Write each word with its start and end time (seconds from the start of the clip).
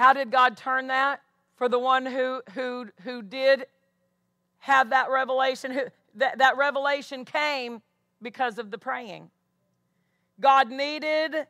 How 0.00 0.14
did 0.14 0.30
God 0.30 0.56
turn 0.56 0.86
that? 0.86 1.20
For 1.56 1.68
the 1.68 1.78
one 1.78 2.06
who, 2.06 2.40
who, 2.54 2.86
who 3.02 3.20
did 3.20 3.66
have 4.60 4.88
that 4.90 5.10
revelation, 5.10 5.72
who, 5.72 5.82
that, 6.14 6.38
that 6.38 6.56
revelation 6.56 7.26
came 7.26 7.82
because 8.22 8.56
of 8.56 8.70
the 8.70 8.78
praying. 8.78 9.30
God 10.40 10.70
needed, 10.70 11.46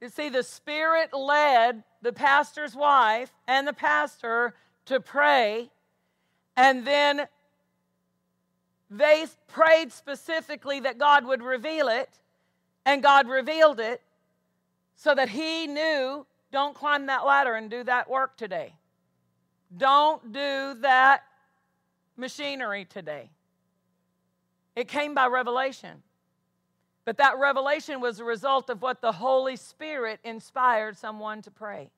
you 0.00 0.08
see, 0.08 0.28
the 0.28 0.42
Spirit 0.42 1.14
led 1.14 1.84
the 2.02 2.12
pastor's 2.12 2.74
wife 2.74 3.30
and 3.46 3.64
the 3.64 3.72
pastor 3.72 4.54
to 4.86 4.98
pray, 4.98 5.70
and 6.56 6.84
then 6.84 7.28
they 8.90 9.24
prayed 9.46 9.92
specifically 9.92 10.80
that 10.80 10.98
God 10.98 11.24
would 11.26 11.44
reveal 11.44 11.86
it, 11.86 12.10
and 12.84 13.04
God 13.04 13.28
revealed 13.28 13.78
it 13.78 14.02
so 14.96 15.14
that 15.14 15.28
he 15.28 15.68
knew 15.68 16.26
don't 16.54 16.76
climb 16.76 17.06
that 17.06 17.26
ladder 17.26 17.54
and 17.54 17.68
do 17.68 17.82
that 17.82 18.08
work 18.08 18.36
today. 18.36 18.76
Don't 19.76 20.32
do 20.32 20.74
that 20.82 21.24
machinery 22.16 22.84
today. 22.84 23.28
It 24.76 24.86
came 24.86 25.14
by 25.14 25.26
revelation. 25.26 26.04
But 27.04 27.16
that 27.16 27.40
revelation 27.40 28.00
was 28.00 28.20
a 28.20 28.24
result 28.24 28.70
of 28.70 28.82
what 28.82 29.00
the 29.00 29.10
Holy 29.10 29.56
Spirit 29.56 30.20
inspired 30.22 30.96
someone 30.96 31.42
to 31.42 31.50
pray. 31.50 31.90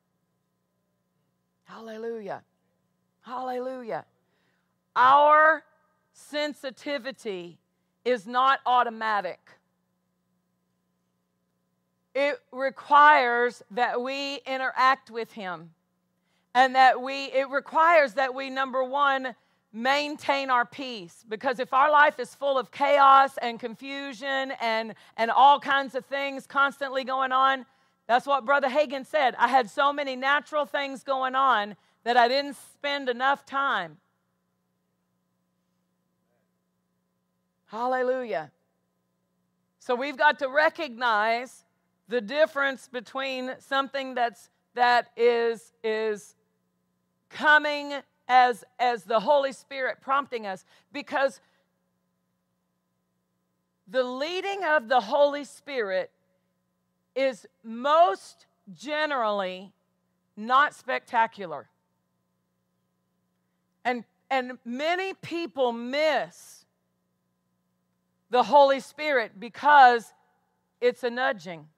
Hallelujah. 1.65 2.43
Hallelujah. 3.21 4.07
Our 4.97 5.65
sensitivity 6.15 7.59
is 8.07 8.27
not 8.27 8.61
automatic. 8.65 9.39
It 12.17 12.41
requires 12.51 13.63
that 13.73 14.01
we 14.01 14.41
interact 14.47 15.11
with 15.11 15.33
Him 15.33 15.73
and 16.55 16.75
that 16.75 17.03
we, 17.03 17.27
it 17.27 17.51
requires 17.51 18.15
that 18.15 18.35
we, 18.35 18.49
number 18.49 18.83
one, 18.83 19.35
maintain 19.71 20.49
our 20.49 20.65
peace. 20.65 21.27
Because 21.29 21.59
if 21.59 21.75
our 21.75 21.91
life 21.91 22.19
is 22.19 22.35
full 22.35 22.57
of 22.57 22.71
chaos 22.71 23.37
and 23.43 23.61
confusion 23.61 24.55
and 24.63 24.95
and 25.19 25.31
all 25.31 25.61
kinds 25.61 25.95
of 25.95 26.07
things 26.07 26.47
constantly 26.47 27.05
going 27.05 27.33
on 27.33 27.67
that's 28.07 28.27
what 28.27 28.47
brother 28.47 28.69
Hagin 28.69 29.05
said. 29.05 29.35
I 29.39 29.49
had 29.49 29.69
so 29.69 29.93
many 29.93 30.17
natural 30.17 30.65
things 30.65 31.03
going 31.03 31.35
on 31.35 31.77
that 32.05 32.17
i 32.17 32.29
didn't 32.29 32.57
spend 32.57 33.11
enough 33.11 33.45
time. 33.45 33.99
Hallelujah. 37.67 38.53
So 39.81 39.95
we've 39.95 40.17
got 40.17 40.39
to 40.39 40.49
recognize 40.49 41.66
the 42.09 42.21
difference 42.21 42.89
between 42.89 43.53
something 43.59 44.15
that's 44.15 44.51
that 44.75 45.09
is 45.17 45.73
is 45.83 46.37
coming 47.31 47.95
as, 48.29 48.65
as 48.79 49.05
the 49.05 49.21
Holy 49.21 49.53
Spirit 49.53 49.99
prompting 50.01 50.47
us 50.47 50.65
because 50.93 51.41
the 53.89 54.03
leading 54.03 54.65
of 54.65 54.89
the 54.89 55.01
Holy 55.01 55.45
Spirit 55.45 56.11
is 57.15 57.47
most 57.63 58.47
generally 58.75 59.73
not 60.37 60.75
spectacular. 60.75 61.69
And, 63.85 64.05
and 64.31 64.59
many 64.65 65.15
people 65.15 65.73
miss 65.73 66.65
the 68.31 68.43
Holy 68.43 68.81
Spirit 68.81 69.39
because 69.39 70.13
it's 70.81 71.05
a 71.05 71.11
nudging, 71.11 71.69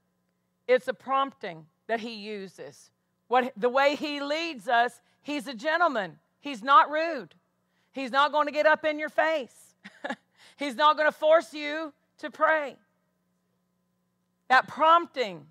it's 0.68 0.86
a 0.86 0.94
prompting 0.94 1.66
that 1.88 2.00
He 2.00 2.14
uses. 2.14 2.90
What, 3.26 3.52
the 3.56 3.68
way 3.68 3.96
He 3.96 4.20
leads 4.20 4.68
us, 4.68 5.00
He's 5.22 5.48
a 5.48 5.54
gentleman. 5.54 6.18
He's 6.40 6.62
not 6.62 6.90
rude. 6.90 7.34
He's 7.92 8.12
not 8.12 8.30
going 8.30 8.46
to 8.46 8.52
get 8.52 8.66
up 8.66 8.84
in 8.84 8.98
your 8.98 9.08
face. 9.08 9.74
He's 10.56 10.76
not 10.76 10.96
going 10.96 11.08
to 11.08 11.16
force 11.16 11.52
you 11.52 11.92
to 12.18 12.30
pray. 12.30 12.76
That 14.48 14.68
prompting. 14.68 15.46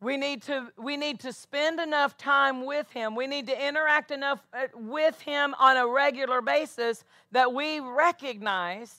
We 0.00 0.16
need 0.16 0.42
to 0.42 0.68
we 0.76 0.96
need 0.96 1.20
to 1.20 1.32
spend 1.32 1.80
enough 1.80 2.16
time 2.16 2.66
with 2.66 2.90
him. 2.90 3.16
We 3.16 3.26
need 3.26 3.46
to 3.46 3.68
interact 3.68 4.10
enough 4.10 4.46
uh, 4.52 4.66
with 4.74 5.20
him 5.22 5.54
on 5.58 5.78
a 5.78 5.86
regular 5.86 6.42
basis 6.42 7.04
that 7.32 7.54
we 7.54 7.80
recognize 7.80 8.94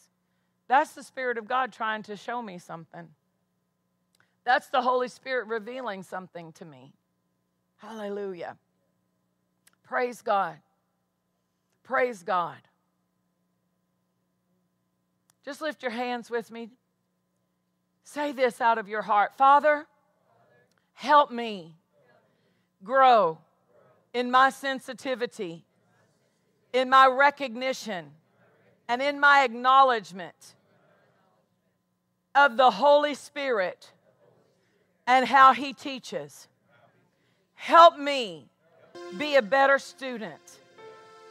that's 0.68 0.94
the 0.94 1.04
spirit 1.04 1.38
of 1.38 1.48
God 1.48 1.72
trying 1.72 2.04
to 2.04 2.18
show 2.18 2.42
me 2.42 2.58
something. 2.58 3.08
That's 4.46 4.68
the 4.68 4.82
Holy 4.82 5.08
Spirit 5.08 5.48
revealing 5.48 6.04
something 6.04 6.52
to 6.54 6.66
me. 6.66 6.94
Hallelujah. 7.78 8.58
Praise 9.84 10.22
God. 10.22 10.58
Praise 11.84 12.24
God. 12.24 12.58
Just 15.44 15.62
lift 15.62 15.84
your 15.84 15.92
hands 15.92 16.32
with 16.32 16.50
me. 16.50 16.70
Say 18.04 18.32
this 18.32 18.62
out 18.62 18.78
of 18.78 18.88
your 18.88 19.02
heart 19.02 19.36
Father, 19.36 19.86
help 20.94 21.32
me 21.32 21.76
grow 22.84 23.38
in 24.14 24.32
my 24.32 24.50
sensitivity, 24.50 25.66
in 26.72 26.90
my 26.90 27.08
recognition, 27.08 28.12
and 28.88 29.02
in 29.02 29.20
my 29.20 29.44
acknowledgement 29.44 30.56
of 32.34 32.58
the 32.58 32.72
Holy 32.72 33.16
Spirit 33.16 33.92
and 35.08 35.26
how 35.26 35.54
He 35.54 35.74
teaches. 35.74 36.48
Help 37.56 37.98
me 37.98 38.46
be 39.18 39.36
a 39.36 39.42
better 39.42 39.80
student 39.80 40.60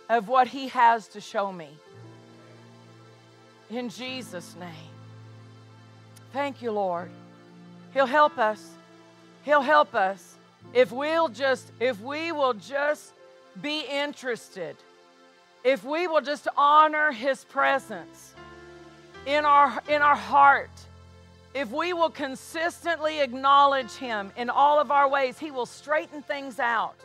of 0.09 0.29
what 0.29 0.49
He 0.49 0.69
has 0.69 1.09
to 1.09 1.21
show 1.21 1.53
me. 1.53 1.69
In 3.71 3.89
Jesus' 3.89 4.55
name. 4.59 4.91
Thank 6.33 6.63
you, 6.63 6.73
Lord. 6.73 7.11
He'll 7.93 8.07
help 8.07 8.39
us. 8.39 8.71
He'll 9.43 9.63
help 9.63 9.95
us 9.95 10.37
if 10.73 10.91
we'll 10.91 11.29
just 11.29 11.71
if 11.79 12.01
we 12.01 12.33
will 12.33 12.55
just 12.55 13.13
be 13.63 13.83
interested. 13.83 14.77
If 15.65 15.83
we 15.83 16.07
will 16.07 16.21
just 16.21 16.47
honor 16.57 17.11
his 17.11 17.43
presence 17.45 18.35
in 19.27 19.45
our 19.45 19.83
in 19.89 20.03
our 20.03 20.17
heart. 20.17 20.71
If 21.55 21.71
we 21.71 21.93
will 21.93 22.11
consistently 22.11 23.21
acknowledge 23.21 23.93
him 23.93 24.33
in 24.37 24.51
all 24.51 24.81
of 24.81 24.91
our 24.91 25.09
ways, 25.09 25.39
he 25.39 25.53
will 25.53 25.67
straighten 25.67 26.21
things 26.21 26.59
out. 26.59 26.97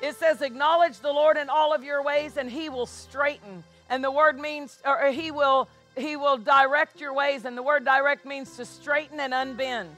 It 0.00 0.14
says, 0.14 0.40
acknowledge 0.40 1.00
the 1.00 1.12
Lord 1.12 1.36
in 1.36 1.48
all 1.48 1.74
of 1.74 1.82
your 1.82 2.02
ways, 2.02 2.36
and 2.36 2.48
he 2.48 2.68
will 2.68 2.86
straighten. 2.86 3.64
And 3.90 4.02
the 4.02 4.10
word 4.10 4.38
means, 4.38 4.78
or 4.84 5.10
he 5.10 5.32
will, 5.32 5.68
he 5.96 6.14
will 6.14 6.36
direct 6.36 7.00
your 7.00 7.12
ways. 7.12 7.44
And 7.44 7.58
the 7.58 7.62
word 7.62 7.84
direct 7.84 8.24
means 8.24 8.56
to 8.56 8.64
straighten 8.64 9.18
and 9.18 9.32
unbend. 9.32 9.88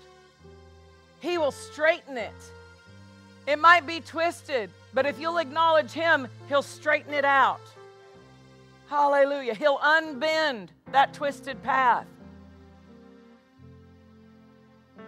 He 1.20 1.36
will 1.36 1.52
straighten 1.52 2.16
it. 2.16 2.32
It 3.46 3.58
might 3.58 3.86
be 3.86 4.00
twisted, 4.00 4.70
but 4.94 5.04
if 5.04 5.20
you'll 5.20 5.38
acknowledge 5.38 5.92
him, 5.92 6.26
he'll 6.48 6.62
straighten 6.62 7.12
it 7.12 7.26
out. 7.26 7.60
Hallelujah. 8.86 9.54
He'll 9.54 9.78
unbend 9.78 10.68
that 10.92 11.12
twisted 11.14 11.62
path. 11.62 12.06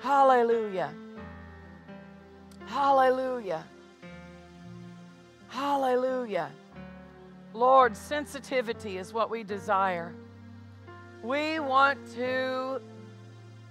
Hallelujah. 0.01 0.93
Hallelujah. 2.67 3.65
Hallelujah. 5.49 6.51
Lord, 7.55 7.97
sensitivity 7.97 8.99
is 8.99 9.13
what 9.13 9.31
we 9.31 9.43
desire. 9.43 10.13
We 11.23 11.59
want 11.59 11.99
to 12.15 12.81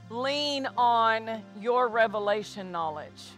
lean 0.10 0.68
on 0.78 1.44
your 1.60 1.88
revelation 1.88 2.72
knowledge. 2.72 3.32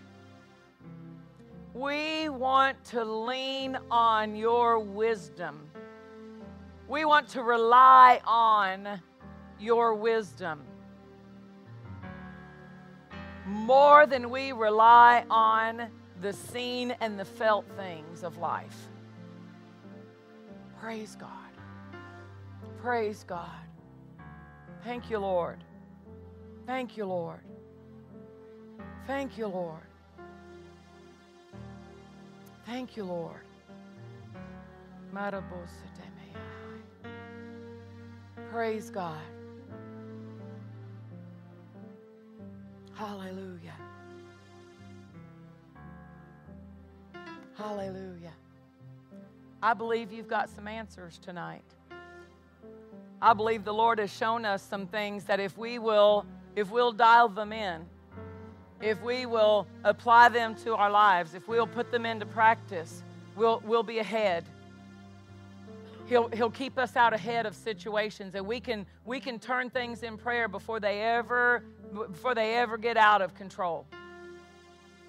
We 1.73 2.29
want 2.29 2.83
to 2.85 3.03
lean 3.03 3.77
on 3.91 4.35
your 4.35 4.79
wisdom. 4.79 5.66
We 6.87 7.05
want 7.05 7.27
to 7.29 7.41
rely 7.41 8.21
on 8.25 9.01
your 9.59 9.93
wisdom 9.93 10.63
more 13.45 14.05
than 14.05 14.29
we 14.29 14.51
rely 14.51 15.25
on 15.29 15.89
the 16.21 16.33
seen 16.33 16.91
and 17.01 17.19
the 17.19 17.25
felt 17.25 17.65
things 17.75 18.23
of 18.23 18.37
life. 18.37 18.87
Praise 20.79 21.17
God. 21.19 21.29
Praise 22.81 23.23
God. 23.27 23.49
Thank 24.83 25.09
you, 25.09 25.19
Lord. 25.19 25.63
Thank 26.65 26.97
you, 26.97 27.05
Lord. 27.05 27.39
Thank 29.05 29.37
you, 29.37 29.47
Lord. 29.47 29.81
Thank 32.65 32.97
you, 32.97 33.03
Lord. 33.05 33.41
Praise 38.51 38.89
God. 38.89 39.17
Hallelujah. 42.93 43.75
Hallelujah. 47.55 48.33
I 49.61 49.73
believe 49.73 50.11
you've 50.11 50.27
got 50.27 50.49
some 50.49 50.67
answers 50.67 51.19
tonight. 51.19 51.63
I 53.21 53.33
believe 53.33 53.63
the 53.65 53.73
Lord 53.73 53.99
has 53.99 54.11
shown 54.11 54.45
us 54.45 54.61
some 54.61 54.87
things 54.87 55.25
that 55.25 55.39
if 55.39 55.57
we 55.57 55.79
will 55.79 56.25
if 56.57 56.71
we'll 56.71 56.91
dial 56.91 57.29
them 57.29 57.53
in, 57.53 57.85
if 58.81 58.99
we 59.03 59.27
will 59.27 59.67
apply 59.83 60.29
them 60.29 60.55
to 60.55 60.75
our 60.75 60.89
lives, 60.89 61.35
if 61.35 61.47
we'll 61.47 61.67
put 61.67 61.91
them 61.91 62.03
into 62.03 62.25
practice, 62.25 63.03
we'll, 63.35 63.61
we'll 63.63 63.83
be 63.83 63.99
ahead. 63.99 64.43
He'll, 66.07 66.29
he'll 66.29 66.49
keep 66.49 66.77
us 66.77 66.95
out 66.95 67.13
ahead 67.13 67.45
of 67.45 67.55
situations 67.55 68.33
and 68.35 68.47
we 68.47 68.59
can, 68.59 68.85
we 69.05 69.19
can 69.19 69.39
turn 69.39 69.69
things 69.69 70.03
in 70.03 70.17
prayer 70.17 70.47
before 70.47 70.79
they 70.79 71.01
ever 71.01 71.63
before 71.93 72.35
they 72.35 72.55
ever 72.55 72.77
get 72.77 72.97
out 72.97 73.21
of 73.21 73.33
control. 73.35 73.85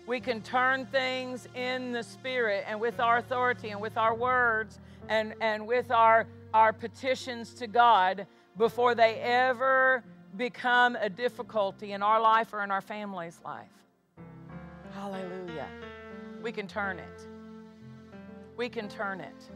We 0.06 0.20
can 0.20 0.40
turn 0.40 0.86
things 0.86 1.46
in 1.54 1.92
the 1.92 2.02
spirit 2.02 2.64
and 2.66 2.80
with 2.80 2.98
our 2.98 3.18
authority 3.18 3.70
and 3.70 3.80
with 3.80 3.98
our 3.98 4.14
words 4.14 4.80
and, 5.08 5.34
and 5.40 5.66
with 5.66 5.90
our, 5.90 6.26
our 6.54 6.72
petitions 6.72 7.52
to 7.54 7.66
God 7.66 8.26
before 8.56 8.94
they 8.94 9.16
ever 9.16 10.02
become 10.36 10.96
a 10.96 11.10
difficulty 11.10 11.92
in 11.92 12.02
our 12.02 12.20
life 12.20 12.52
or 12.52 12.64
in 12.64 12.70
our 12.70 12.80
family's 12.80 13.38
life. 13.44 13.66
Hallelujah. 14.94 15.66
We 16.42 16.52
can 16.52 16.66
turn 16.66 16.98
it. 16.98 17.26
We 18.56 18.68
can 18.68 18.88
turn 18.88 19.20
it. 19.20 19.50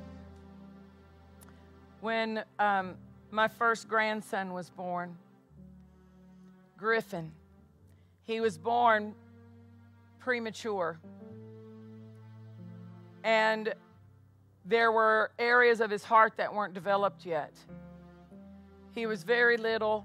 When 2.02 2.42
um, 2.58 2.96
my 3.30 3.46
first 3.46 3.88
grandson 3.88 4.52
was 4.52 4.68
born, 4.70 5.16
Griffin, 6.76 7.30
he 8.24 8.40
was 8.40 8.58
born 8.58 9.14
premature. 10.18 10.98
And 13.22 13.72
there 14.64 14.90
were 14.90 15.30
areas 15.38 15.80
of 15.80 15.90
his 15.90 16.02
heart 16.02 16.32
that 16.38 16.52
weren't 16.52 16.74
developed 16.74 17.24
yet. 17.24 17.52
He 18.96 19.06
was 19.06 19.22
very 19.22 19.56
little. 19.56 20.04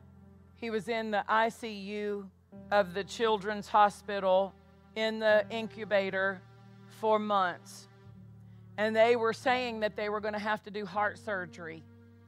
He 0.53 0.69
was 0.69 0.89
in 0.89 1.09
the 1.09 1.23
ICU 1.27 2.27
of 2.69 2.93
the 2.93 3.05
Children's 3.05 3.69
Hospital 3.69 4.53
in 4.95 5.17
the 5.17 5.47
incubator 5.49 6.43
for 7.01 7.17
months. 7.17 7.87
And 8.77 8.95
they 8.95 9.15
were 9.15 9.33
saying 9.33 9.79
that 9.79 9.95
they 9.95 10.09
were 10.09 10.19
going 10.19 10.33
to 10.33 10.39
have 10.39 10.63
to 10.63 10.71
do 10.71 10.85
heart 10.85 11.17
surgery 11.17 11.83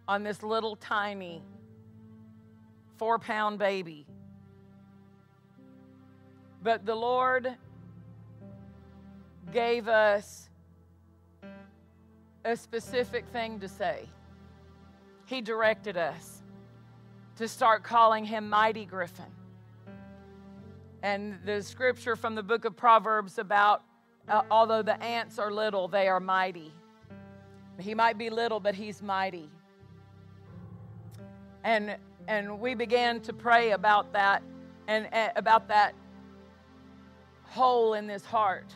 on 0.07 0.24
this 0.24 0.42
little 0.42 0.75
tiny 0.75 1.44
four 2.98 3.19
pound 3.19 3.60
baby. 3.60 4.06
But 6.62 6.86
the 6.86 6.96
Lord 6.96 7.56
gave 9.54 9.88
us 9.88 10.50
a 12.44 12.56
specific 12.56 13.25
thing 13.28 13.60
to 13.60 13.68
say. 13.68 14.07
He 15.25 15.42
directed 15.42 15.96
us 15.96 16.42
to 17.38 17.48
start 17.48 17.84
calling 17.84 18.25
him 18.25 18.50
Mighty 18.50 18.86
Griffin. 18.86 19.25
And 21.01 21.38
the 21.46 21.62
scripture 21.62 22.16
from 22.16 22.36
the 22.36 22.44
book 22.44 22.66
of 22.66 22.75
Proverbs 22.75 23.38
about 23.38 23.84
uh, 24.29 24.43
although 24.51 24.81
the 24.81 25.01
ants 25.03 25.39
are 25.39 25.51
little, 25.51 25.87
they 25.87 26.07
are 26.07 26.19
mighty. 26.19 26.71
He 27.79 27.95
might 27.95 28.17
be 28.17 28.29
little, 28.29 28.59
but 28.59 28.75
he's 28.75 29.01
mighty. 29.01 29.49
And 31.63 31.97
and 32.27 32.59
we 32.59 32.75
began 32.75 33.21
to 33.21 33.33
pray 33.33 33.71
about 33.71 34.13
that 34.13 34.43
and 34.87 35.07
uh, 35.11 35.29
about 35.35 35.67
that 35.69 35.95
hole 37.43 37.95
in 37.95 38.07
his 38.07 38.23
heart. 38.23 38.71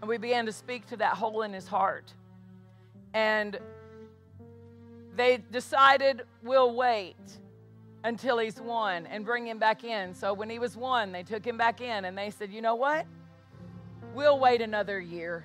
And 0.00 0.08
we 0.08 0.18
began 0.18 0.46
to 0.46 0.52
speak 0.52 0.86
to 0.88 0.96
that 0.98 1.14
hole 1.14 1.42
in 1.42 1.52
his 1.52 1.66
heart. 1.66 2.12
And 3.14 3.58
they 5.16 5.38
decided 5.50 6.22
we'll 6.42 6.74
wait 6.74 7.16
until 8.04 8.38
he's 8.38 8.60
one 8.60 9.06
and 9.06 9.24
bring 9.24 9.46
him 9.46 9.58
back 9.58 9.82
in. 9.82 10.14
So 10.14 10.32
when 10.32 10.50
he 10.50 10.58
was 10.58 10.76
one, 10.76 11.10
they 11.10 11.22
took 11.22 11.44
him 11.44 11.56
back 11.56 11.80
in 11.80 12.04
and 12.04 12.16
they 12.16 12.30
said, 12.30 12.52
you 12.52 12.60
know 12.60 12.76
what? 12.76 13.06
We'll 14.14 14.38
wait 14.38 14.60
another 14.60 15.00
year. 15.00 15.44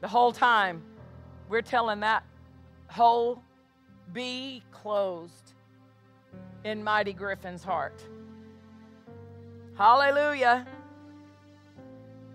The 0.00 0.08
whole 0.08 0.32
time, 0.32 0.82
we're 1.48 1.62
telling 1.62 2.00
that 2.00 2.24
hole, 2.88 3.42
be 4.12 4.62
closed 4.70 5.54
in 6.64 6.84
Mighty 6.84 7.12
Griffin's 7.12 7.64
heart. 7.64 8.04
Hallelujah. 9.76 10.66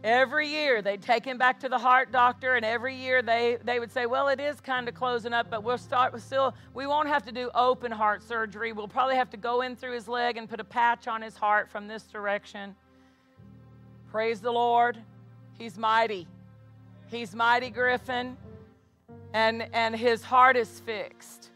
Every 0.04 0.48
year 0.48 0.82
they'd 0.82 1.02
take 1.02 1.26
him 1.26 1.38
back 1.38 1.60
to 1.60 1.70
the 1.70 1.78
heart 1.78 2.12
doctor, 2.12 2.56
and 2.56 2.66
every 2.66 2.96
year 2.96 3.22
they, 3.22 3.58
they 3.66 3.80
would 3.80 3.92
say, 3.92 4.06
Well, 4.06 4.30
it 4.30 4.40
is 4.40 4.62
kind 4.62 4.88
of 4.88 4.96
closing 4.96 5.34
up, 5.34 5.50
but 5.50 5.64
we'll 5.64 5.78
start 5.78 6.14
with 6.14 6.24
still, 6.24 6.56
we 6.74 6.88
won't 6.88 7.10
have 7.10 7.24
to 7.26 7.32
do 7.34 7.50
open 7.54 7.92
heart 7.92 8.24
surgery. 8.24 8.72
We'll 8.72 8.88
probably 8.88 9.16
have 9.16 9.30
to 9.32 9.38
go 9.38 9.62
in 9.62 9.76
through 9.76 9.94
his 9.94 10.08
leg 10.08 10.38
and 10.38 10.50
put 10.50 10.62
a 10.62 10.64
patch 10.64 11.08
on 11.08 11.22
his 11.22 11.36
heart 11.36 11.70
from 11.70 11.88
this 11.88 12.04
direction. 12.04 12.76
Praise 14.12 14.42
the 14.42 14.52
Lord. 14.52 14.98
He's 15.58 15.78
mighty. 15.78 16.28
He's 17.12 17.36
mighty, 17.36 17.70
Griffin, 17.70 18.38
and, 19.34 19.68
and 19.72 19.96
his 19.96 20.24
heart 20.24 20.58
is 20.58 20.80
fixed. 20.80 21.52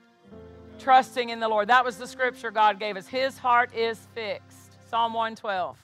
Trusting 0.77 1.29
in 1.29 1.39
the 1.39 1.47
Lord. 1.47 1.69
That 1.69 1.83
was 1.83 1.97
the 1.97 2.05
scripture 2.07 2.51
God 2.51 2.79
gave 2.79 2.95
us. 2.95 3.07
His 3.07 3.37
heart 3.37 3.73
is 3.73 3.99
fixed. 4.13 4.77
Psalm 4.89 5.13
112. 5.13 5.77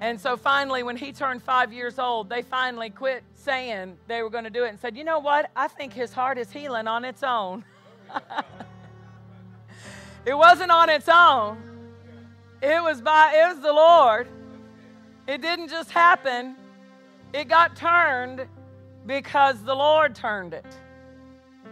And 0.00 0.20
so 0.20 0.36
finally, 0.36 0.82
when 0.82 0.96
he 0.96 1.12
turned 1.12 1.40
five 1.40 1.72
years 1.72 2.00
old, 2.00 2.28
they 2.28 2.42
finally 2.42 2.90
quit 2.90 3.22
saying 3.36 3.96
they 4.08 4.22
were 4.22 4.30
going 4.30 4.44
to 4.44 4.50
do 4.50 4.64
it 4.64 4.70
and 4.70 4.80
said, 4.80 4.96
you 4.96 5.04
know 5.04 5.20
what? 5.20 5.50
I 5.54 5.68
think 5.68 5.92
his 5.92 6.12
heart 6.12 6.38
is 6.38 6.50
healing 6.50 6.88
on 6.88 7.04
its 7.04 7.22
own. 7.22 7.64
it 10.26 10.34
wasn't 10.34 10.72
on 10.72 10.90
its 10.90 11.08
own. 11.08 11.71
It 12.62 12.82
was 12.82 13.02
by 13.02 13.34
it 13.34 13.54
was 13.54 13.60
the 13.60 13.72
Lord. 13.72 14.28
It 15.26 15.42
didn't 15.42 15.68
just 15.68 15.90
happen. 15.90 16.56
It 17.32 17.48
got 17.48 17.76
turned 17.76 18.46
because 19.06 19.62
the 19.62 19.74
Lord 19.74 20.14
turned 20.14 20.54
it. 20.54 20.66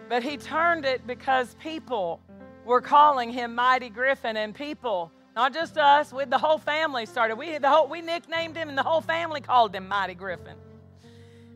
But 0.09 0.23
he 0.23 0.37
turned 0.37 0.85
it 0.85 1.07
because 1.07 1.55
people 1.55 2.21
were 2.65 2.81
calling 2.81 3.31
him 3.31 3.55
Mighty 3.55 3.89
Griffin 3.89 4.37
and 4.37 4.55
people 4.55 5.13
not 5.37 5.55
just 5.55 5.79
us, 5.79 6.13
with 6.13 6.29
the 6.29 6.39
whole 6.39 6.59
family 6.59 7.07
started. 7.07 7.37
We, 7.37 7.57
the 7.59 7.69
whole, 7.69 7.89
we 7.89 8.01
nicknamed 8.01 8.57
him, 8.57 8.69
and 8.69 8.77
the 8.77 8.83
whole 8.83 9.01
family 9.01 9.41
called 9.41 9.75
him 9.75 9.89
Mighty 9.89 10.15
Griffin. 10.15 10.57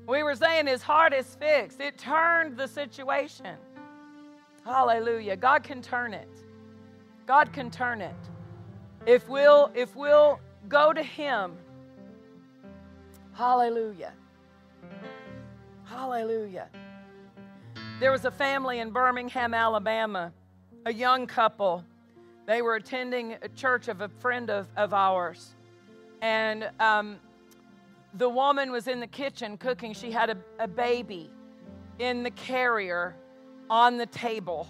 We 0.06 0.22
were 0.22 0.34
saying 0.34 0.66
his 0.66 0.82
heart 0.82 1.12
is 1.12 1.26
fixed. 1.34 1.80
It 1.80 1.98
turned 1.98 2.56
the 2.56 2.68
situation. 2.68 3.56
Hallelujah. 4.64 5.36
God 5.36 5.64
can 5.64 5.82
turn 5.82 6.14
it. 6.14 6.28
God 7.26 7.52
can 7.52 7.70
turn 7.70 8.00
it. 8.00 8.14
If 9.06 9.28
we'll, 9.28 9.70
if 9.74 9.94
we'll 9.94 10.40
go 10.68 10.92
to 10.92 11.02
him. 11.02 11.56
Hallelujah. 13.34 14.12
Hallelujah. 15.84 16.68
There 18.00 18.10
was 18.10 18.24
a 18.24 18.30
family 18.30 18.80
in 18.80 18.90
Birmingham, 18.90 19.54
Alabama, 19.54 20.32
a 20.86 20.92
young 20.92 21.26
couple 21.26 21.84
they 22.46 22.60
were 22.60 22.74
attending 22.74 23.36
a 23.40 23.48
church 23.48 23.88
of 23.88 24.00
a 24.00 24.08
friend 24.08 24.50
of, 24.50 24.68
of 24.76 24.92
ours. 24.92 25.54
And 26.20 26.70
um, 26.78 27.16
the 28.14 28.28
woman 28.28 28.70
was 28.70 28.86
in 28.86 29.00
the 29.00 29.06
kitchen 29.06 29.56
cooking. 29.56 29.94
She 29.94 30.10
had 30.10 30.30
a, 30.30 30.36
a 30.58 30.68
baby 30.68 31.30
in 31.98 32.22
the 32.22 32.30
carrier 32.30 33.16
on 33.70 33.96
the 33.96 34.06
table. 34.06 34.68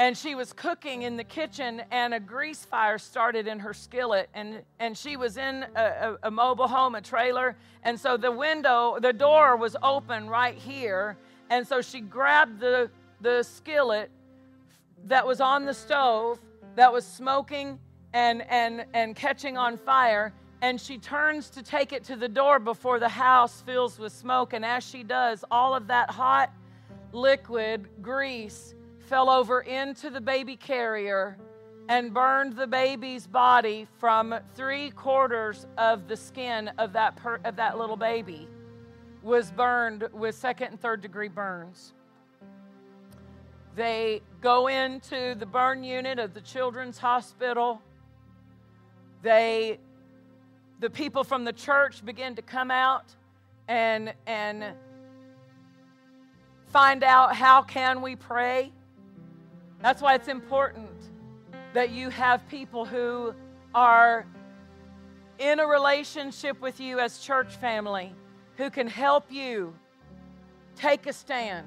And 0.00 0.16
she 0.16 0.34
was 0.34 0.54
cooking 0.54 1.02
in 1.02 1.18
the 1.18 1.24
kitchen, 1.24 1.82
and 1.90 2.14
a 2.14 2.20
grease 2.20 2.64
fire 2.64 2.96
started 2.96 3.46
in 3.46 3.58
her 3.58 3.74
skillet. 3.74 4.30
And, 4.32 4.62
and 4.78 4.96
she 4.96 5.18
was 5.18 5.36
in 5.36 5.66
a, 5.76 5.82
a, 5.82 6.18
a 6.22 6.30
mobile 6.30 6.68
home, 6.68 6.94
a 6.94 7.02
trailer. 7.02 7.54
And 7.82 8.00
so 8.00 8.16
the 8.16 8.32
window, 8.32 8.96
the 8.98 9.12
door 9.12 9.58
was 9.58 9.76
open 9.82 10.26
right 10.26 10.54
here. 10.54 11.18
And 11.50 11.68
so 11.68 11.82
she 11.82 12.00
grabbed 12.00 12.60
the, 12.60 12.90
the 13.20 13.42
skillet 13.42 14.10
that 15.04 15.26
was 15.26 15.38
on 15.38 15.66
the 15.66 15.74
stove 15.74 16.40
that 16.76 16.90
was 16.90 17.04
smoking 17.04 17.78
and, 18.14 18.40
and, 18.48 18.86
and 18.94 19.14
catching 19.14 19.58
on 19.58 19.76
fire. 19.76 20.32
And 20.62 20.80
she 20.80 20.96
turns 20.96 21.50
to 21.50 21.62
take 21.62 21.92
it 21.92 22.04
to 22.04 22.16
the 22.16 22.28
door 22.28 22.58
before 22.58 23.00
the 23.00 23.08
house 23.10 23.60
fills 23.66 23.98
with 23.98 24.14
smoke. 24.14 24.54
And 24.54 24.64
as 24.64 24.82
she 24.82 25.02
does, 25.02 25.44
all 25.50 25.74
of 25.74 25.88
that 25.88 26.10
hot 26.10 26.50
liquid 27.12 27.86
grease 28.00 28.74
fell 29.10 29.28
over 29.28 29.62
into 29.62 30.08
the 30.08 30.20
baby 30.20 30.54
carrier 30.54 31.36
and 31.88 32.14
burned 32.14 32.54
the 32.54 32.66
baby's 32.68 33.26
body 33.26 33.84
from 33.98 34.32
three 34.54 34.88
quarters 34.90 35.66
of 35.76 36.06
the 36.06 36.16
skin 36.16 36.70
of 36.78 36.92
that, 36.92 37.16
per, 37.16 37.40
of 37.44 37.56
that 37.56 37.76
little 37.76 37.96
baby 37.96 38.46
was 39.20 39.50
burned 39.50 40.08
with 40.12 40.36
second 40.36 40.68
and 40.68 40.80
third 40.80 41.00
degree 41.00 41.26
burns. 41.26 41.92
They 43.74 44.22
go 44.40 44.68
into 44.68 45.34
the 45.34 45.46
burn 45.46 45.82
unit 45.82 46.20
of 46.20 46.32
the 46.32 46.40
Children's 46.40 46.96
Hospital. 46.96 47.82
They 49.22 49.80
the 50.78 50.88
people 50.88 51.24
from 51.24 51.44
the 51.44 51.52
church 51.52 52.04
begin 52.04 52.36
to 52.36 52.42
come 52.42 52.70
out 52.70 53.16
and, 53.66 54.14
and 54.28 54.72
find 56.68 57.02
out 57.02 57.34
how 57.34 57.62
can 57.62 58.02
we 58.02 58.14
pray. 58.14 58.70
That's 59.82 60.02
why 60.02 60.14
it's 60.14 60.28
important 60.28 60.90
that 61.72 61.90
you 61.90 62.10
have 62.10 62.46
people 62.48 62.84
who 62.84 63.34
are 63.74 64.26
in 65.38 65.58
a 65.58 65.66
relationship 65.66 66.60
with 66.60 66.80
you 66.80 66.98
as 66.98 67.18
church 67.18 67.56
family 67.56 68.12
who 68.56 68.68
can 68.68 68.86
help 68.86 69.30
you 69.32 69.74
take 70.76 71.06
a 71.06 71.12
stand 71.12 71.66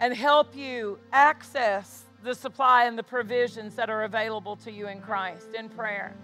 and 0.00 0.14
help 0.14 0.56
you 0.56 0.98
access 1.12 2.04
the 2.22 2.34
supply 2.34 2.84
and 2.84 2.98
the 2.98 3.02
provisions 3.02 3.74
that 3.76 3.88
are 3.90 4.04
available 4.04 4.56
to 4.56 4.72
you 4.72 4.88
in 4.88 5.00
Christ 5.00 5.54
in 5.56 5.68
prayer. 5.68 6.14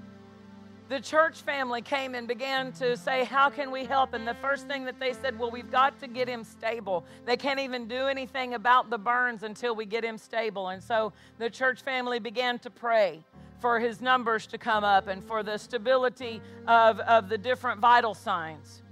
The 0.88 1.00
church 1.00 1.40
family 1.42 1.82
came 1.82 2.14
and 2.14 2.28
began 2.28 2.70
to 2.74 2.96
say, 2.96 3.24
How 3.24 3.50
can 3.50 3.72
we 3.72 3.84
help? 3.84 4.14
And 4.14 4.26
the 4.26 4.34
first 4.34 4.68
thing 4.68 4.84
that 4.84 5.00
they 5.00 5.12
said, 5.12 5.36
Well, 5.36 5.50
we've 5.50 5.70
got 5.70 5.98
to 6.00 6.06
get 6.06 6.28
him 6.28 6.44
stable. 6.44 7.04
They 7.24 7.36
can't 7.36 7.58
even 7.58 7.88
do 7.88 8.06
anything 8.06 8.54
about 8.54 8.88
the 8.88 8.98
burns 8.98 9.42
until 9.42 9.74
we 9.74 9.84
get 9.84 10.04
him 10.04 10.16
stable. 10.16 10.68
And 10.68 10.80
so 10.80 11.12
the 11.38 11.50
church 11.50 11.82
family 11.82 12.20
began 12.20 12.60
to 12.60 12.70
pray 12.70 13.24
for 13.58 13.80
his 13.80 14.00
numbers 14.00 14.46
to 14.46 14.58
come 14.58 14.84
up 14.84 15.08
and 15.08 15.24
for 15.24 15.42
the 15.42 15.58
stability 15.58 16.40
of, 16.68 17.00
of 17.00 17.28
the 17.28 17.38
different 17.38 17.80
vital 17.80 18.14
signs. 18.14 18.82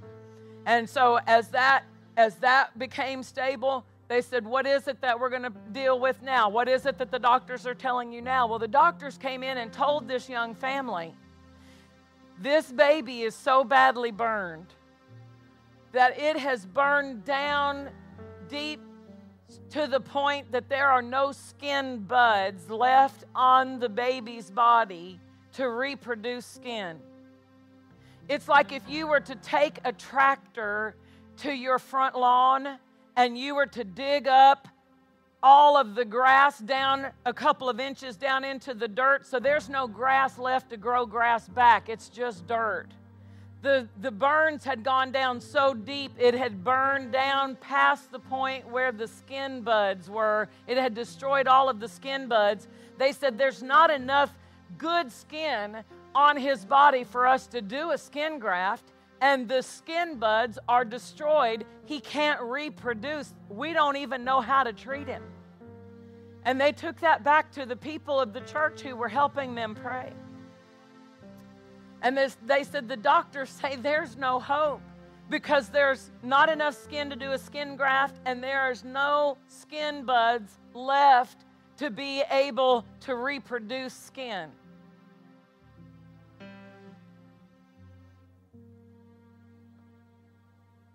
And 0.66 0.90
so 0.90 1.20
as 1.26 1.48
that 1.50 1.84
as 2.16 2.36
that 2.36 2.76
became 2.78 3.22
stable, 3.22 3.84
they 4.08 4.20
said, 4.20 4.44
What 4.44 4.66
is 4.66 4.88
it 4.88 5.00
that 5.00 5.18
we're 5.18 5.30
going 5.30 5.42
to 5.42 5.52
deal 5.72 6.00
with 6.00 6.22
now? 6.22 6.48
What 6.48 6.68
is 6.68 6.86
it 6.86 6.98
that 6.98 7.12
the 7.12 7.20
doctors 7.20 7.66
are 7.66 7.74
telling 7.74 8.12
you 8.12 8.20
now? 8.20 8.48
Well, 8.48 8.58
the 8.58 8.66
doctors 8.66 9.16
came 9.16 9.44
in 9.44 9.58
and 9.58 9.72
told 9.72 10.08
this 10.08 10.28
young 10.28 10.54
family, 10.56 11.14
This 12.40 12.70
baby 12.72 13.22
is 13.22 13.34
so 13.34 13.64
badly 13.64 14.10
burned 14.10 14.66
that 15.92 16.18
it 16.18 16.36
has 16.36 16.66
burned 16.66 17.24
down 17.24 17.88
deep 18.48 18.80
to 19.70 19.86
the 19.86 20.00
point 20.00 20.50
that 20.52 20.68
there 20.68 20.88
are 20.88 21.02
no 21.02 21.32
skin 21.32 21.98
buds 21.98 22.68
left 22.68 23.24
on 23.34 23.78
the 23.78 23.88
baby's 23.88 24.50
body 24.50 25.20
to 25.52 25.68
reproduce 25.68 26.44
skin. 26.44 26.98
It's 28.28 28.48
like 28.48 28.72
if 28.72 28.82
you 28.88 29.06
were 29.06 29.20
to 29.20 29.34
take 29.36 29.78
a 29.84 29.92
tractor 29.92 30.96
to 31.38 31.52
your 31.52 31.78
front 31.78 32.16
lawn 32.16 32.78
and 33.16 33.38
you 33.38 33.54
were 33.54 33.66
to 33.66 33.84
dig 33.84 34.26
up 34.26 34.66
all 35.44 35.76
of 35.76 35.94
the 35.94 36.06
grass 36.06 36.58
down 36.58 37.08
a 37.26 37.32
couple 37.34 37.68
of 37.68 37.78
inches 37.78 38.16
down 38.16 38.44
into 38.44 38.72
the 38.72 38.88
dirt, 38.88 39.26
so 39.26 39.38
there's 39.38 39.68
no 39.68 39.86
grass 39.86 40.38
left 40.38 40.70
to 40.70 40.78
grow 40.78 41.04
grass 41.04 41.46
back. 41.46 41.90
It's 41.90 42.08
just 42.08 42.46
dirt. 42.46 42.86
The, 43.60 43.86
the 44.00 44.10
burns 44.10 44.64
had 44.64 44.82
gone 44.82 45.12
down 45.12 45.42
so 45.42 45.74
deep, 45.74 46.12
it 46.18 46.32
had 46.32 46.64
burned 46.64 47.12
down 47.12 47.56
past 47.56 48.10
the 48.10 48.20
point 48.20 48.66
where 48.70 48.90
the 48.90 49.06
skin 49.06 49.60
buds 49.60 50.08
were. 50.08 50.48
It 50.66 50.78
had 50.78 50.94
destroyed 50.94 51.46
all 51.46 51.68
of 51.68 51.78
the 51.78 51.88
skin 51.88 52.26
buds. 52.26 52.66
They 52.96 53.12
said 53.12 53.36
there's 53.36 53.62
not 53.62 53.90
enough 53.90 54.32
good 54.78 55.12
skin 55.12 55.76
on 56.14 56.38
his 56.38 56.64
body 56.64 57.04
for 57.04 57.26
us 57.26 57.46
to 57.48 57.60
do 57.60 57.90
a 57.90 57.98
skin 57.98 58.38
graft 58.38 58.92
and 59.20 59.48
the 59.48 59.62
skin 59.62 60.18
buds 60.18 60.58
are 60.68 60.84
destroyed, 60.84 61.64
he 61.86 62.00
can't 62.00 62.40
reproduce. 62.42 63.32
We 63.48 63.72
don't 63.72 63.96
even 63.96 64.24
know 64.24 64.40
how 64.40 64.64
to 64.64 64.72
treat 64.72 65.06
him. 65.06 65.22
And 66.44 66.60
they 66.60 66.72
took 66.72 67.00
that 67.00 67.24
back 67.24 67.50
to 67.52 67.64
the 67.64 67.76
people 67.76 68.20
of 68.20 68.32
the 68.32 68.40
church 68.40 68.82
who 68.82 68.96
were 68.96 69.08
helping 69.08 69.54
them 69.54 69.74
pray. 69.74 70.12
And 72.02 72.16
this, 72.16 72.36
they 72.44 72.64
said, 72.64 72.86
the 72.86 72.98
doctors 72.98 73.48
say 73.48 73.76
there's 73.76 74.16
no 74.16 74.38
hope 74.38 74.82
because 75.30 75.70
there's 75.70 76.10
not 76.22 76.50
enough 76.50 76.74
skin 76.74 77.08
to 77.08 77.16
do 77.16 77.32
a 77.32 77.38
skin 77.38 77.76
graft, 77.76 78.20
and 78.26 78.44
there's 78.44 78.84
no 78.84 79.38
skin 79.48 80.04
buds 80.04 80.52
left 80.74 81.46
to 81.78 81.90
be 81.90 82.22
able 82.30 82.84
to 83.00 83.16
reproduce 83.16 83.94
skin. 83.94 84.50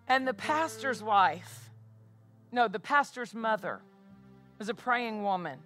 And 0.07 0.27
the 0.27 0.33
pastor's 0.33 1.01
wife, 1.01 1.69
no, 2.51 2.67
the 2.67 2.79
pastor's 2.79 3.33
mother 3.33 3.81
was 4.59 4.69
a 4.69 4.73
praying 4.73 5.23
woman. 5.23 5.57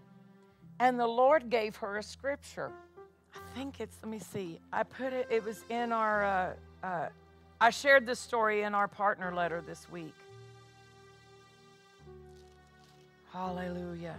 And 0.79 0.99
the 0.99 1.07
Lord 1.07 1.49
gave 1.49 1.75
her 1.77 1.97
a 1.97 2.03
scripture. 2.03 2.71
I 3.35 3.39
think 3.57 3.79
it's, 3.79 3.97
let 4.03 4.11
me 4.11 4.19
see, 4.19 4.59
I 4.71 4.83
put 4.83 5.11
it, 5.11 5.27
it 5.29 5.43
was 5.43 5.65
in 5.69 5.91
our, 5.91 6.23
uh, 6.23 6.53
uh, 6.83 7.09
I 7.59 7.71
shared 7.71 8.05
this 8.05 8.19
story 8.19 8.61
in 8.61 8.75
our 8.75 8.87
partner 8.87 9.33
letter 9.33 9.61
this 9.61 9.89
week. 9.91 10.13
Hallelujah. 13.31 14.15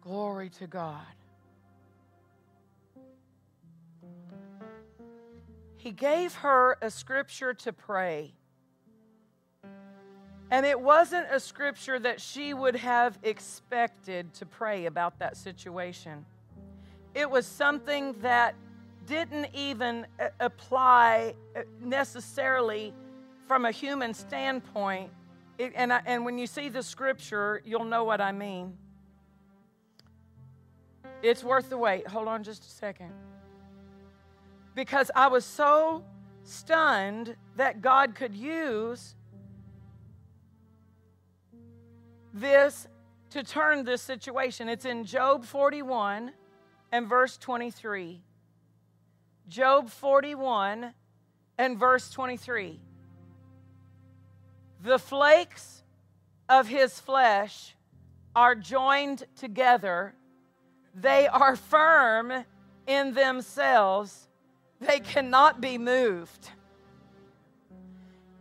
Glory 0.00 0.50
to 0.50 0.66
God. 0.66 1.06
he 5.80 5.92
gave 5.92 6.34
her 6.34 6.76
a 6.82 6.90
scripture 6.90 7.54
to 7.54 7.72
pray. 7.72 8.34
And 10.50 10.66
it 10.66 10.80
wasn't 10.80 11.26
a 11.30 11.38
scripture 11.38 11.98
that 12.00 12.20
she 12.20 12.54
would 12.54 12.76
have 12.76 13.18
expected 13.22 14.32
to 14.34 14.46
pray 14.46 14.86
about 14.86 15.18
that 15.20 15.36
situation. 15.36 16.24
It 17.14 17.30
was 17.30 17.46
something 17.46 18.14
that 18.20 18.54
didn't 19.06 19.48
even 19.54 20.06
apply 20.38 21.34
uh, 21.56 21.62
necessarily 21.80 22.92
from 23.46 23.64
a 23.64 23.70
human 23.70 24.14
standpoint. 24.14 25.10
It, 25.58 25.72
and, 25.74 25.92
I, 25.92 26.02
and 26.06 26.24
when 26.24 26.38
you 26.38 26.46
see 26.46 26.68
the 26.68 26.82
scripture, 26.82 27.62
you'll 27.64 27.84
know 27.84 28.04
what 28.04 28.20
I 28.20 28.32
mean. 28.32 28.76
It's 31.22 31.44
worth 31.44 31.68
the 31.68 31.76
wait. 31.76 32.06
Hold 32.08 32.28
on 32.28 32.42
just 32.42 32.64
a 32.64 32.70
second 32.70 33.12
because 34.74 35.10
I 35.14 35.28
was 35.28 35.44
so 35.44 36.04
stunned 36.44 37.36
that 37.56 37.82
God 37.82 38.14
could 38.14 38.34
use 38.34 39.14
this 42.32 42.86
to 43.30 43.42
turn 43.42 43.84
this 43.84 44.02
situation. 44.02 44.68
It's 44.68 44.84
in 44.84 45.04
Job 45.04 45.44
41 45.44 46.32
and 46.92 47.08
verse 47.08 47.36
23. 47.36 48.20
Job 49.48 49.90
41 49.90 50.94
and 51.58 51.78
verse 51.78 52.10
23. 52.10 52.80
The 54.82 54.98
flakes 54.98 55.82
of 56.48 56.68
his 56.68 56.98
flesh 56.98 57.74
are 58.34 58.54
joined 58.54 59.24
together, 59.36 60.14
they 60.94 61.26
are 61.26 61.56
firm 61.56 62.44
in 62.86 63.12
themselves 63.12 64.28
they 64.80 65.00
cannot 65.00 65.60
be 65.60 65.76
moved. 65.78 66.50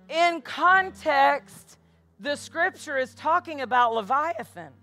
In 0.07 0.41
context, 0.41 1.77
the 2.19 2.35
scripture 2.35 2.97
is 2.97 3.13
talking 3.15 3.61
about 3.61 3.93
Leviathan. 3.93 4.73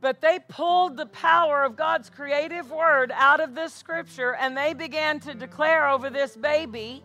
But 0.00 0.20
they 0.20 0.38
pulled 0.48 0.96
the 0.96 1.06
power 1.06 1.64
of 1.64 1.74
God's 1.74 2.08
creative 2.10 2.70
word 2.70 3.10
out 3.14 3.40
of 3.40 3.54
this 3.54 3.72
scripture 3.72 4.34
and 4.34 4.56
they 4.56 4.74
began 4.74 5.18
to 5.20 5.34
declare 5.34 5.88
over 5.88 6.08
this 6.10 6.36
baby 6.36 7.02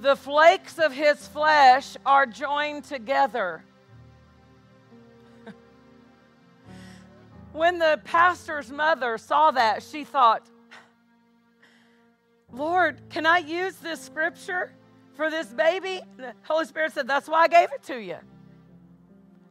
the 0.00 0.16
flakes 0.16 0.78
of 0.78 0.92
his 0.92 1.26
flesh 1.28 1.96
are 2.04 2.26
joined 2.26 2.84
together. 2.84 3.64
when 7.52 7.78
the 7.78 7.98
pastor's 8.04 8.70
mother 8.70 9.16
saw 9.16 9.50
that, 9.52 9.82
she 9.82 10.04
thought, 10.04 10.46
Lord, 12.52 13.00
can 13.08 13.24
I 13.24 13.38
use 13.38 13.76
this 13.76 14.02
scripture 14.02 14.72
for 15.16 15.30
this 15.30 15.46
baby? 15.46 16.00
The 16.16 16.34
Holy 16.42 16.66
Spirit 16.66 16.92
said, 16.92 17.08
That's 17.08 17.28
why 17.28 17.42
I 17.42 17.48
gave 17.48 17.72
it 17.72 17.82
to 17.84 18.00
you. 18.00 18.16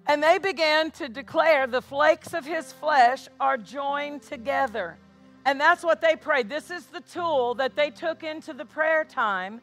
And 0.08 0.22
they 0.22 0.38
began 0.38 0.92
to 0.92 1.10
declare 1.10 1.66
the 1.66 1.82
flakes 1.82 2.34
of 2.34 2.46
his 2.46 2.72
flesh 2.72 3.28
are 3.40 3.58
joined 3.58 4.22
together. 4.22 4.98
And 5.46 5.60
that's 5.60 5.84
what 5.84 6.02
they 6.02 6.16
prayed. 6.16 6.48
This 6.50 6.72
is 6.72 6.86
the 6.86 7.02
tool 7.02 7.56
that 7.56 7.76
they 7.76 7.90
took 7.90 8.24
into 8.24 8.54
the 8.54 8.66
prayer 8.66 9.04
time. 9.04 9.62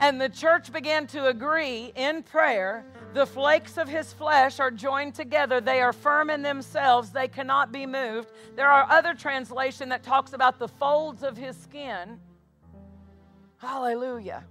And 0.00 0.20
the 0.20 0.28
church 0.28 0.72
began 0.72 1.06
to 1.08 1.28
agree 1.28 1.92
in 1.94 2.24
prayer. 2.24 2.84
The 3.12 3.26
flakes 3.26 3.78
of 3.78 3.88
his 3.88 4.12
flesh 4.12 4.58
are 4.58 4.72
joined 4.72 5.14
together. 5.14 5.60
They 5.60 5.80
are 5.80 5.92
firm 5.92 6.30
in 6.30 6.42
themselves. 6.42 7.10
They 7.10 7.28
cannot 7.28 7.70
be 7.70 7.86
moved. 7.86 8.30
There 8.56 8.68
are 8.68 8.90
other 8.90 9.14
translation 9.14 9.88
that 9.90 10.02
talks 10.02 10.32
about 10.32 10.58
the 10.58 10.66
folds 10.66 11.22
of 11.22 11.36
his 11.36 11.56
skin 11.56 12.18
Hallelujah. 13.64 14.44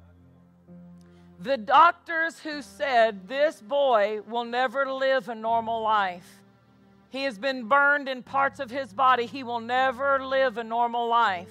The 1.44 1.58
doctors 1.58 2.40
who 2.40 2.62
said 2.62 3.28
this 3.28 3.62
boy 3.62 4.22
will 4.26 4.46
never 4.46 4.90
live 4.90 5.28
a 5.28 5.36
normal 5.36 5.82
life, 5.82 6.40
He 7.10 7.24
has 7.24 7.38
been 7.38 7.68
burned 7.68 8.08
in 8.08 8.24
parts 8.24 8.62
of 8.62 8.72
his 8.72 8.94
body. 8.94 9.26
He 9.26 9.44
will 9.44 9.60
never 9.60 10.26
live 10.26 10.58
a 10.58 10.64
normal 10.64 11.10
life. 11.10 11.50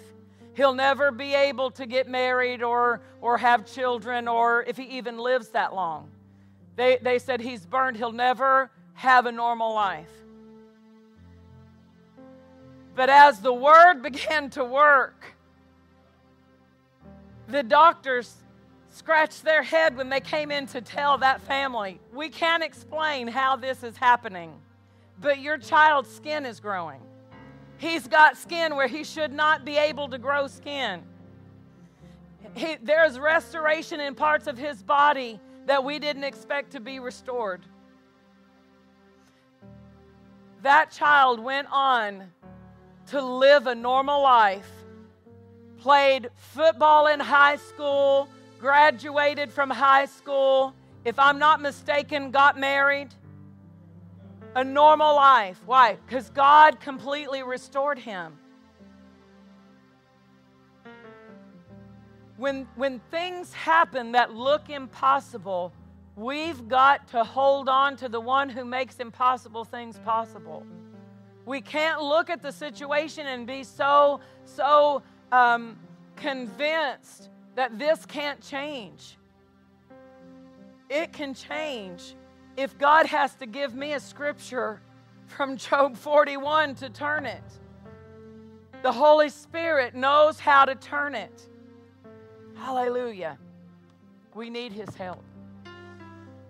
He'll 0.55 0.73
never 0.73 1.11
be 1.11 1.35
able 1.35 1.71
to 1.73 1.85
get 1.85 2.09
married 2.09 2.63
or, 2.63 3.03
or 3.21 3.37
have 3.37 3.67
children, 3.67 4.29
or 4.29 4.65
if 4.65 4.79
he 4.79 4.85
even 4.97 5.19
lives 5.19 5.51
that 5.51 5.75
long. 5.75 6.11
They, 6.75 6.97
they 6.97 7.19
said 7.19 7.41
he's 7.41 7.67
burned. 7.67 7.99
He'll 7.99 8.13
never 8.13 8.71
have 8.95 9.27
a 9.27 9.33
normal 9.33 9.75
life. 9.75 10.11
But 12.95 13.11
as 13.11 13.41
the 13.41 13.53
word 13.53 14.03
began 14.03 14.49
to 14.51 14.65
work, 14.65 15.37
the 17.47 17.63
doctors 17.63 18.42
scratched 18.93 19.43
their 19.43 19.63
head 19.63 19.97
when 19.97 20.11
they 20.11 20.21
came 20.21 20.51
in 20.51 20.67
to 20.67 20.81
tell 20.81 21.19
that 21.19 21.41
family, 21.41 21.99
We 22.13 22.29
can't 22.29 22.63
explain 22.63 23.27
how 23.27 23.57
this 23.57 23.83
is 23.83 23.97
happening, 23.97 24.53
but 25.21 25.41
your 25.41 25.59
child's 25.59 26.15
skin 26.15 26.47
is 26.47 26.61
growing. 26.61 27.01
He's 27.79 28.07
got 28.07 28.37
skin 28.37 28.77
where 28.77 28.87
he 28.87 29.03
should 29.03 29.33
not 29.33 29.65
be 29.65 29.77
able 29.77 30.09
to 30.11 30.19
grow 30.19 30.47
skin. 30.47 31.03
He, 32.55 32.77
there's 32.83 33.19
restoration 33.19 33.99
in 33.99 34.15
parts 34.15 34.47
of 34.47 34.59
his 34.59 34.83
body 34.83 35.41
that 35.67 35.83
we 35.83 35.99
didn't 35.99 36.25
expect 36.25 36.73
to 36.73 36.81
be 36.81 37.01
restored. 37.01 37.63
That 40.63 40.91
child 40.91 41.41
went 41.41 41.67
on 41.73 42.31
to 43.09 43.23
live 43.23 43.67
a 43.67 43.75
normal 43.75 44.23
life, 44.23 44.71
played 45.79 46.29
football 46.37 47.07
in 47.07 47.19
high 47.19 47.57
school, 47.57 48.29
graduated 48.63 49.53
from 49.53 49.69
high 49.69 50.07
school, 50.07 50.73
if 51.05 51.19
I'm 51.19 51.41
not 51.41 51.61
mistaken, 51.61 52.31
got 52.31 52.57
married. 52.57 53.09
A 54.55 54.63
normal 54.63 55.17
life. 55.17 55.61
Why? 55.67 55.97
Because 56.07 56.31
God 56.31 56.79
completely 56.79 57.43
restored 57.43 57.99
him. 57.99 58.39
When, 62.37 62.69
when 62.77 63.01
things 63.11 63.53
happen 63.53 64.13
that 64.13 64.33
look 64.33 64.71
impossible, 64.71 65.73
we've 66.15 66.69
got 66.69 67.09
to 67.09 67.25
hold 67.25 67.69
on 67.69 67.97
to 67.97 68.09
the 68.09 68.21
one 68.21 68.49
who 68.49 68.65
makes 68.65 69.01
impossible 69.01 69.65
things 69.65 69.99
possible. 70.05 70.65
We 71.47 71.61
can't 71.61 72.01
look 72.01 72.31
at 72.31 72.43
the 72.43 72.53
situation 72.53 73.27
and 73.27 73.45
be 73.45 73.65
so, 73.65 74.21
so 74.45 75.03
um, 75.33 75.81
convinced 76.15 77.29
that 77.55 77.79
this 77.79 78.05
can't 78.07 78.41
change. 78.41 79.17
It 80.89 81.13
can 81.13 81.35
change 81.35 82.15
if 82.57 82.77
God 82.79 83.07
has 83.07 83.35
to 83.37 83.47
give 83.47 83.75
me 83.75 83.95
a 83.95 84.01
scripture 84.01 84.81
from 85.27 85.57
Job 85.57 85.97
41 85.97 86.75
to 86.77 86.91
turn 86.91 87.27
it. 87.27 87.43
The 88.83 88.93
Holy 88.93 89.29
Spirit 89.29 89.95
knows 89.95 90.39
how 90.41 90.65
to 90.65 90.75
turn 90.75 91.15
it. 91.15 91.49
Hallelujah. 92.57 93.39
We 94.35 94.51
need 94.51 94.73
His 94.73 94.95
help. 94.95 95.23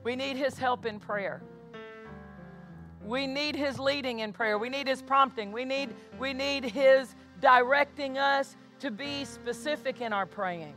We 0.03 0.17
need 0.17 0.37
His 0.37 0.59
help 0.59 0.87
in 0.87 0.99
prayer. 0.99 1.43
We 3.05 3.27
need 3.27 3.55
His 3.55 3.79
leading 3.79 4.21
in 4.21 4.33
prayer. 4.33 4.59
We 4.59 4.69
need 4.69 4.89
His 4.89 5.03
prompting. 5.03 5.53
We 5.53 5.65
need, 5.65 5.91
we 6.19 6.33
need 6.33 6.65
His 6.65 7.15
directing 7.41 8.19
us 8.19 8.57
to 8.81 8.91
be 8.91 9.25
specific 9.25 10.01
in 10.01 10.13
our 10.13 10.27
praying. 10.27 10.75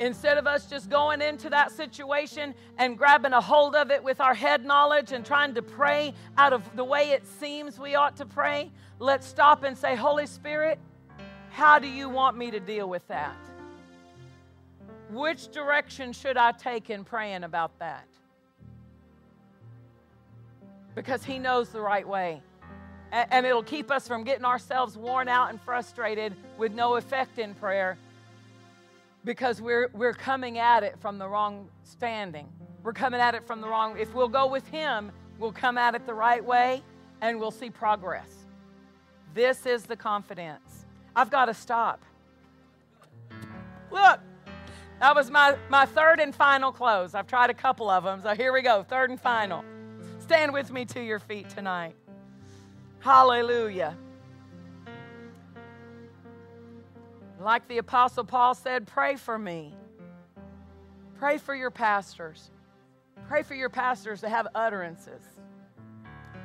Instead 0.00 0.38
of 0.38 0.46
us 0.46 0.66
just 0.66 0.88
going 0.88 1.20
into 1.20 1.50
that 1.50 1.72
situation 1.72 2.54
and 2.78 2.96
grabbing 2.96 3.32
a 3.32 3.40
hold 3.40 3.74
of 3.74 3.90
it 3.90 4.02
with 4.02 4.20
our 4.20 4.34
head 4.34 4.64
knowledge 4.64 5.10
and 5.10 5.26
trying 5.26 5.54
to 5.54 5.62
pray 5.62 6.14
out 6.36 6.52
of 6.52 6.62
the 6.76 6.84
way 6.84 7.10
it 7.10 7.26
seems 7.26 7.80
we 7.80 7.96
ought 7.96 8.16
to 8.16 8.24
pray, 8.24 8.70
let's 9.00 9.26
stop 9.26 9.64
and 9.64 9.76
say, 9.76 9.96
Holy 9.96 10.26
Spirit, 10.26 10.78
how 11.50 11.80
do 11.80 11.88
you 11.88 12.08
want 12.08 12.36
me 12.36 12.50
to 12.52 12.60
deal 12.60 12.88
with 12.88 13.06
that? 13.08 13.34
Which 15.10 15.48
direction 15.50 16.12
should 16.12 16.36
I 16.36 16.52
take 16.52 16.90
in 16.90 17.02
praying 17.02 17.42
about 17.42 17.76
that? 17.80 18.06
Because 20.94 21.24
He 21.24 21.40
knows 21.40 21.70
the 21.70 21.80
right 21.80 22.06
way. 22.06 22.40
And 23.10 23.46
it'll 23.46 23.62
keep 23.62 23.90
us 23.90 24.06
from 24.06 24.22
getting 24.22 24.44
ourselves 24.44 24.96
worn 24.96 25.28
out 25.28 25.48
and 25.48 25.60
frustrated 25.60 26.36
with 26.58 26.74
no 26.74 26.96
effect 26.96 27.38
in 27.38 27.54
prayer 27.54 27.96
because 29.28 29.60
we're, 29.60 29.90
we're 29.92 30.14
coming 30.14 30.56
at 30.56 30.82
it 30.82 30.98
from 31.00 31.18
the 31.18 31.28
wrong 31.28 31.68
standing. 31.84 32.48
We're 32.82 32.94
coming 32.94 33.20
at 33.20 33.34
it 33.34 33.46
from 33.46 33.60
the 33.60 33.68
wrong. 33.68 33.98
If 33.98 34.14
we'll 34.14 34.26
go 34.26 34.46
with 34.46 34.66
Him, 34.68 35.12
we'll 35.38 35.52
come 35.52 35.76
at 35.76 35.94
it 35.94 36.06
the 36.06 36.14
right 36.14 36.42
way 36.42 36.82
and 37.20 37.38
we'll 37.38 37.50
see 37.50 37.68
progress. 37.68 38.30
This 39.34 39.66
is 39.66 39.82
the 39.82 39.96
confidence. 39.96 40.86
I've 41.14 41.30
got 41.30 41.44
to 41.44 41.52
stop. 41.52 42.02
Look, 43.90 44.20
that 44.98 45.14
was 45.14 45.30
my, 45.30 45.58
my 45.68 45.84
third 45.84 46.20
and 46.20 46.34
final 46.34 46.72
close. 46.72 47.14
I've 47.14 47.26
tried 47.26 47.50
a 47.50 47.54
couple 47.54 47.90
of 47.90 48.04
them, 48.04 48.22
so 48.22 48.34
here 48.34 48.54
we 48.54 48.62
go. 48.62 48.82
Third 48.82 49.10
and 49.10 49.20
final. 49.20 49.62
Stand 50.20 50.54
with 50.54 50.72
me 50.72 50.86
to 50.86 51.04
your 51.04 51.18
feet 51.18 51.50
tonight. 51.50 51.94
Hallelujah. 53.00 53.94
Like 57.40 57.68
the 57.68 57.78
Apostle 57.78 58.24
Paul 58.24 58.54
said, 58.54 58.86
pray 58.86 59.16
for 59.16 59.38
me. 59.38 59.74
Pray 61.18 61.38
for 61.38 61.54
your 61.54 61.70
pastors. 61.70 62.50
Pray 63.28 63.42
for 63.42 63.54
your 63.54 63.68
pastors 63.68 64.20
to 64.22 64.28
have 64.28 64.48
utterances, 64.54 65.22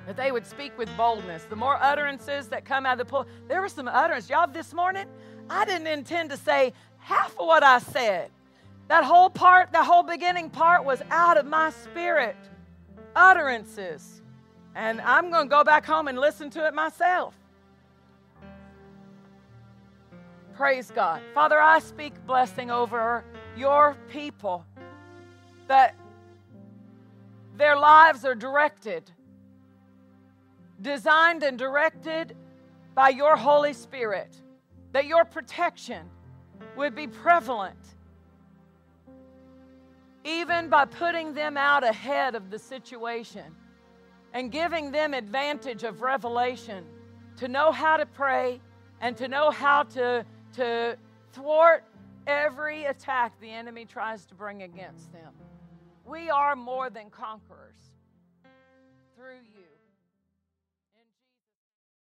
that 0.06 0.18
they 0.18 0.32
would 0.32 0.46
speak 0.46 0.78
with 0.78 0.90
boldness. 0.98 1.46
The 1.46 1.56
more 1.56 1.82
utterances 1.82 2.48
that 2.50 2.66
come 2.66 2.86
out 2.86 2.94
of 2.94 2.98
the 3.00 3.06
pool, 3.06 3.26
there 3.48 3.62
were 3.62 3.70
some 3.70 3.88
utterances. 3.88 4.30
Y'all, 4.30 4.48
this 4.48 4.74
morning, 4.74 5.08
I 5.50 5.66
didn't 5.66 5.88
intend 5.88 6.30
to 6.32 6.38
say 6.38 6.74
half 6.98 7.32
of 7.40 7.48
what 7.48 7.64
I 7.64 7.80
said. 7.80 8.32
That 8.90 9.04
whole 9.04 9.30
part, 9.30 9.72
that 9.72 9.86
whole 9.86 10.04
beginning 10.04 10.50
part 10.50 10.84
was 10.84 11.02
out 11.10 11.38
of 11.38 11.46
my 11.46 11.70
spirit. 11.70 12.36
Utterances. 13.16 14.22
And 14.76 15.00
I'm 15.02 15.30
going 15.32 15.46
to 15.46 15.50
go 15.50 15.64
back 15.64 15.86
home 15.86 16.08
and 16.08 16.20
listen 16.20 16.50
to 16.52 16.68
it 16.68 16.74
myself. 16.74 17.36
Praise 20.56 20.92
God. 20.92 21.22
Father, 21.34 21.60
I 21.60 21.80
speak 21.80 22.14
blessing 22.28 22.70
over 22.70 23.24
your 23.58 23.98
people 24.10 24.64
that 25.68 25.96
their 27.58 27.76
lives 27.76 28.24
are 28.24 28.36
directed, 28.36 29.10
designed 30.82 31.42
and 31.42 31.58
directed 31.58 32.36
by 32.94 33.10
your 33.10 33.36
Holy 33.36 33.74
Spirit, 33.74 34.36
that 34.92 35.08
your 35.08 35.26
protection 35.26 36.08
would 36.78 36.94
be 36.94 37.08
prevalent, 37.08 37.96
even 40.24 40.70
by 40.70 40.86
putting 40.86 41.34
them 41.34 41.58
out 41.58 41.84
ahead 41.84 42.36
of 42.36 42.52
the 42.52 42.60
situation 42.60 43.56
and 44.34 44.52
giving 44.52 44.92
them 44.92 45.16
advantage 45.16 45.84
of 45.84 46.02
revelation 46.02 46.86
to 47.38 47.48
know 47.48 47.72
how 47.72 47.98
to 47.98 48.06
pray 48.06 48.62
and 49.02 49.18
to 49.18 49.28
know 49.28 49.50
how 49.50 49.84
to 49.84 50.24
to 50.54 50.98
thwart 51.34 51.84
every 52.28 52.86
attack 52.86 53.40
the 53.40 53.50
enemy 53.50 53.86
tries 53.86 54.26
to 54.26 54.36
bring 54.36 54.64
against 54.64 55.12
them. 55.12 55.34
We 56.06 56.30
are 56.30 56.56
more 56.56 56.90
than 56.90 57.10
conquerors 57.10 57.80
through 59.16 59.40
you. 59.53 59.53